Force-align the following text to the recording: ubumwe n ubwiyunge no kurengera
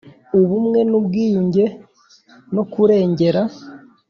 ubumwe 0.39 0.79
n 0.89 0.91
ubwiyunge 0.99 1.65
no 2.53 2.63
kurengera 2.71 3.41